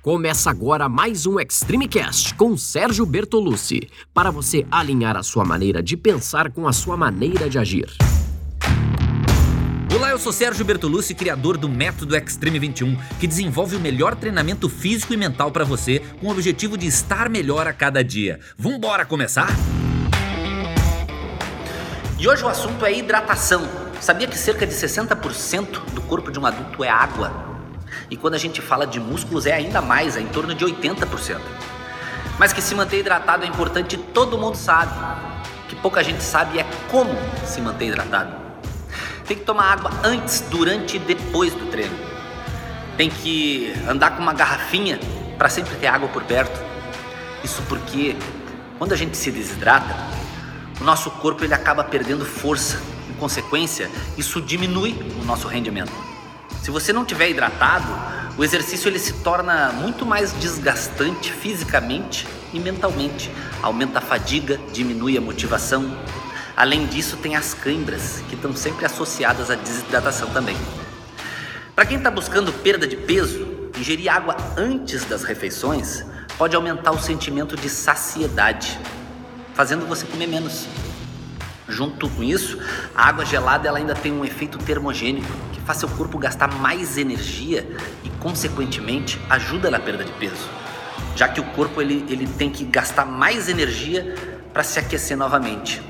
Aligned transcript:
Começa 0.00 0.48
agora 0.48 0.88
mais 0.88 1.26
um 1.26 1.40
Extreme 1.40 1.88
Cast 1.88 2.32
com 2.34 2.56
Sérgio 2.56 3.04
Bertolucci, 3.04 3.90
para 4.14 4.30
você 4.30 4.64
alinhar 4.70 5.16
a 5.16 5.24
sua 5.24 5.44
maneira 5.44 5.82
de 5.82 5.96
pensar 5.96 6.52
com 6.52 6.68
a 6.68 6.72
sua 6.72 6.96
maneira 6.96 7.50
de 7.50 7.58
agir. 7.58 7.88
Olá, 9.92 10.10
eu 10.10 10.18
sou 10.18 10.32
Sérgio 10.32 10.64
Bertolucci, 10.64 11.16
criador 11.16 11.56
do 11.56 11.68
Método 11.68 12.14
Extreme 12.14 12.60
21, 12.60 12.96
que 13.18 13.26
desenvolve 13.26 13.74
o 13.74 13.80
melhor 13.80 14.14
treinamento 14.14 14.68
físico 14.68 15.12
e 15.14 15.16
mental 15.16 15.50
para 15.50 15.64
você, 15.64 15.98
com 16.20 16.28
o 16.28 16.30
objetivo 16.30 16.78
de 16.78 16.86
estar 16.86 17.28
melhor 17.28 17.66
a 17.66 17.72
cada 17.72 18.02
dia. 18.04 18.38
Vambora 18.56 19.04
começar? 19.04 19.48
E 22.16 22.28
hoje 22.28 22.44
o 22.44 22.48
assunto 22.48 22.86
é 22.86 22.96
hidratação. 22.96 23.68
Sabia 24.00 24.28
que 24.28 24.38
cerca 24.38 24.64
de 24.64 24.74
60% 24.74 25.92
do 25.92 26.00
corpo 26.02 26.30
de 26.30 26.38
um 26.38 26.46
adulto 26.46 26.84
é 26.84 26.88
água? 26.88 27.47
E 28.10 28.16
quando 28.16 28.34
a 28.34 28.38
gente 28.38 28.62
fala 28.62 28.86
de 28.86 28.98
músculos 28.98 29.46
é 29.46 29.52
ainda 29.52 29.82
mais, 29.82 30.16
é 30.16 30.20
em 30.20 30.28
torno 30.28 30.54
de 30.54 30.64
80%. 30.64 31.40
Mas 32.38 32.52
que 32.52 32.62
se 32.62 32.74
manter 32.74 33.00
hidratado 33.00 33.44
é 33.44 33.48
importante, 33.48 33.96
todo 33.96 34.38
mundo 34.38 34.56
sabe. 34.56 34.92
O 35.64 35.68
que 35.68 35.76
pouca 35.76 36.02
gente 36.02 36.22
sabe 36.22 36.58
é 36.58 36.66
como 36.90 37.10
se 37.44 37.60
manter 37.60 37.86
hidratado. 37.86 38.32
Tem 39.26 39.36
que 39.36 39.44
tomar 39.44 39.72
água 39.72 39.90
antes, 40.02 40.40
durante 40.48 40.96
e 40.96 40.98
depois 40.98 41.52
do 41.52 41.66
treino. 41.66 41.96
Tem 42.96 43.10
que 43.10 43.74
andar 43.86 44.12
com 44.12 44.22
uma 44.22 44.32
garrafinha 44.32 44.98
para 45.36 45.48
sempre 45.48 45.74
ter 45.76 45.88
água 45.88 46.08
por 46.08 46.22
perto. 46.24 46.58
Isso 47.44 47.62
porque 47.68 48.16
quando 48.78 48.92
a 48.92 48.96
gente 48.96 49.16
se 49.16 49.30
desidrata, 49.30 49.94
o 50.80 50.84
nosso 50.84 51.10
corpo 51.10 51.44
ele 51.44 51.52
acaba 51.52 51.84
perdendo 51.84 52.24
força. 52.24 52.80
Em 53.10 53.14
consequência, 53.14 53.90
isso 54.16 54.40
diminui 54.40 54.96
o 55.20 55.24
nosso 55.24 55.48
rendimento. 55.48 56.07
Se 56.62 56.70
você 56.70 56.92
não 56.92 57.04
tiver 57.04 57.30
hidratado, 57.30 57.86
o 58.36 58.44
exercício 58.44 58.88
ele 58.88 58.98
se 58.98 59.14
torna 59.14 59.72
muito 59.72 60.06
mais 60.06 60.32
desgastante 60.34 61.32
fisicamente 61.32 62.26
e 62.52 62.60
mentalmente. 62.60 63.30
Aumenta 63.62 63.98
a 63.98 64.02
fadiga, 64.02 64.60
diminui 64.72 65.16
a 65.18 65.20
motivação. 65.20 65.96
Além 66.56 66.86
disso, 66.86 67.16
tem 67.16 67.36
as 67.36 67.54
câimbras, 67.54 68.22
que 68.28 68.34
estão 68.34 68.54
sempre 68.54 68.84
associadas 68.86 69.50
à 69.50 69.54
desidratação 69.54 70.30
também. 70.30 70.56
Para 71.74 71.86
quem 71.86 71.98
está 71.98 72.10
buscando 72.10 72.52
perda 72.52 72.86
de 72.86 72.96
peso, 72.96 73.70
ingerir 73.78 74.12
água 74.12 74.36
antes 74.56 75.04
das 75.04 75.22
refeições 75.22 76.04
pode 76.36 76.54
aumentar 76.54 76.92
o 76.92 76.98
sentimento 77.00 77.56
de 77.56 77.68
saciedade, 77.68 78.78
fazendo 79.54 79.86
você 79.86 80.04
comer 80.06 80.26
menos. 80.26 80.66
Junto 81.68 82.08
com 82.08 82.22
isso, 82.22 82.58
a 82.94 83.08
água 83.08 83.24
gelada 83.24 83.68
ela 83.68 83.78
ainda 83.78 83.94
tem 83.94 84.10
um 84.10 84.24
efeito 84.24 84.58
termogênico 84.58 85.28
que 85.52 85.60
faz 85.60 85.78
seu 85.78 85.88
corpo 85.88 86.18
gastar 86.18 86.48
mais 86.48 86.96
energia 86.96 87.68
e, 88.02 88.08
consequentemente, 88.20 89.20
ajuda 89.28 89.70
na 89.70 89.78
perda 89.78 90.02
de 90.02 90.12
peso, 90.12 90.48
já 91.14 91.28
que 91.28 91.40
o 91.40 91.44
corpo 91.44 91.82
ele, 91.82 92.06
ele 92.08 92.26
tem 92.26 92.48
que 92.50 92.64
gastar 92.64 93.04
mais 93.04 93.48
energia 93.48 94.14
para 94.52 94.62
se 94.62 94.78
aquecer 94.78 95.16
novamente. 95.16 95.82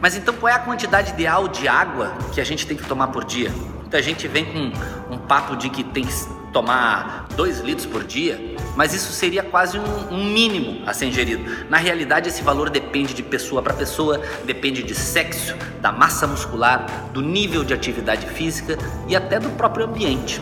Mas 0.00 0.14
então 0.14 0.34
qual 0.34 0.52
é 0.52 0.54
a 0.54 0.58
quantidade 0.58 1.12
ideal 1.12 1.48
de 1.48 1.66
água 1.66 2.12
que 2.34 2.40
a 2.40 2.44
gente 2.44 2.66
tem 2.66 2.76
que 2.76 2.84
tomar 2.84 3.08
por 3.08 3.24
dia? 3.24 3.50
Muita 3.80 4.02
gente 4.02 4.28
vem 4.28 4.44
com 4.44 5.14
um 5.14 5.18
papo 5.18 5.56
de 5.56 5.70
que 5.70 5.82
tem 5.82 6.04
que 6.04 6.12
tomar 6.54 7.26
2 7.36 7.60
litros 7.60 7.84
por 7.84 8.04
dia, 8.04 8.56
mas 8.76 8.94
isso 8.94 9.12
seria 9.12 9.42
quase 9.42 9.76
um, 9.76 10.14
um, 10.14 10.24
mínimo 10.24 10.82
a 10.86 10.94
ser 10.94 11.06
ingerido. 11.06 11.66
Na 11.68 11.76
realidade, 11.76 12.28
esse 12.28 12.42
valor 12.42 12.70
depende 12.70 13.12
de 13.12 13.24
pessoa 13.24 13.60
para 13.60 13.74
pessoa, 13.74 14.22
depende 14.44 14.84
de 14.84 14.94
sexo, 14.94 15.56
da 15.82 15.90
massa 15.90 16.28
muscular, 16.28 16.86
do 17.12 17.20
nível 17.20 17.64
de 17.64 17.74
atividade 17.74 18.26
física 18.28 18.78
e 19.08 19.16
até 19.16 19.40
do 19.40 19.50
próprio 19.50 19.84
ambiente. 19.84 20.40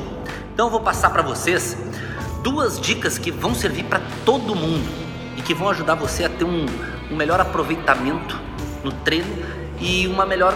Então, 0.53 0.67
eu 0.67 0.71
vou 0.71 0.81
passar 0.81 1.09
para 1.11 1.23
vocês 1.23 1.77
duas 2.43 2.79
dicas 2.79 3.17
que 3.17 3.31
vão 3.31 3.55
servir 3.55 3.85
para 3.85 4.03
todo 4.27 4.55
mundo 4.55 4.87
e 5.37 5.41
que 5.41 5.55
vão 5.55 5.71
ajudar 5.71 5.95
você 5.95 6.25
a 6.25 6.29
ter 6.29 6.45
um, 6.45 6.67
um 7.11 7.17
melhor 7.17 7.41
aproveitamento 7.41 8.39
no 8.85 8.93
treino 8.93 9.35
e 9.81 10.07
uma 10.07 10.27
melhor 10.27 10.55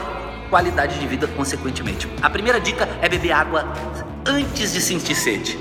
qualidade 0.51 1.01
de 1.01 1.07
vida 1.07 1.27
consequentemente. 1.29 2.07
A 2.21 2.29
primeira 2.29 2.61
dica 2.61 2.87
é 3.01 3.09
beber 3.09 3.33
água 3.33 3.65
antes 4.27 4.73
de 4.73 4.81
sentir 4.81 5.15
sede. 5.15 5.59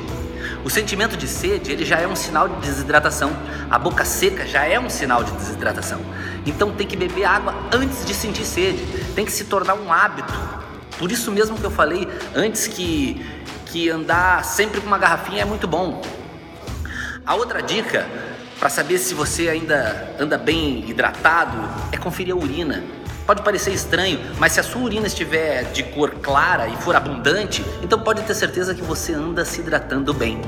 O 0.63 0.69
sentimento 0.69 1.15
de 1.15 1.27
sede, 1.27 1.71
ele 1.71 1.85
já 1.85 1.97
é 1.99 2.07
um 2.07 2.15
sinal 2.15 2.49
de 2.49 2.55
desidratação. 2.67 3.31
A 3.69 3.77
boca 3.77 4.03
seca 4.03 4.47
já 4.47 4.65
é 4.65 4.79
um 4.79 4.89
sinal 4.89 5.23
de 5.23 5.31
desidratação. 5.33 6.01
Então 6.45 6.71
tem 6.71 6.87
que 6.87 6.97
beber 6.97 7.25
água 7.25 7.55
antes 7.71 8.03
de 8.03 8.13
sentir 8.13 8.45
sede. 8.45 8.83
Tem 9.13 9.23
que 9.23 9.31
se 9.31 9.45
tornar 9.45 9.75
um 9.75 9.93
hábito. 9.93 10.33
Por 10.97 11.11
isso 11.11 11.31
mesmo 11.31 11.57
que 11.57 11.63
eu 11.63 11.71
falei 11.71 12.07
antes 12.33 12.67
que 12.67 13.23
que 13.65 13.89
andar 13.89 14.45
sempre 14.45 14.79
com 14.79 14.87
uma 14.87 14.97
garrafinha 14.97 15.41
é 15.41 15.45
muito 15.45 15.67
bom. 15.67 16.01
A 17.25 17.35
outra 17.35 17.61
dica 17.61 18.07
para 18.57 18.69
saber 18.69 18.97
se 18.97 19.13
você 19.13 19.49
ainda 19.49 20.15
anda 20.17 20.37
bem 20.37 20.89
hidratado 20.89 21.57
é 21.91 21.97
conferir 21.97 22.33
a 22.33 22.37
urina. 22.37 22.83
Pode 23.25 23.41
parecer 23.41 23.73
estranho, 23.73 24.19
mas 24.37 24.51
se 24.51 24.59
a 24.59 24.63
sua 24.63 24.83
urina 24.83 25.07
estiver 25.07 25.63
de 25.71 25.81
cor 25.81 26.11
clara 26.21 26.67
e 26.67 26.77
for 26.77 26.95
abundante, 26.95 27.65
então 27.81 27.99
pode 27.99 28.21
ter 28.21 28.35
certeza 28.35 28.75
que 28.75 28.83
você 28.83 29.13
anda 29.13 29.43
se 29.43 29.61
hidratando 29.61 30.13
bem. 30.13 30.39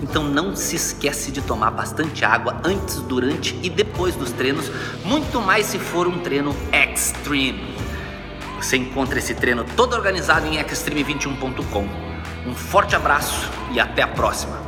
Então 0.00 0.22
não 0.22 0.54
se 0.54 0.76
esquece 0.76 1.32
de 1.32 1.42
tomar 1.42 1.72
bastante 1.72 2.24
água 2.24 2.60
antes, 2.62 3.00
durante 3.00 3.58
e 3.64 3.68
depois 3.68 4.14
dos 4.14 4.30
treinos, 4.30 4.70
muito 5.04 5.40
mais 5.40 5.66
se 5.66 5.78
for 5.78 6.06
um 6.06 6.20
treino 6.20 6.54
extreme. 6.72 7.74
Você 8.60 8.76
encontra 8.76 9.18
esse 9.18 9.34
treino 9.34 9.64
todo 9.76 9.94
organizado 9.94 10.46
em 10.46 10.56
extreme21.com. 10.56 11.88
Um 12.46 12.54
forte 12.54 12.94
abraço 12.94 13.50
e 13.72 13.80
até 13.80 14.02
a 14.02 14.08
próxima. 14.08 14.67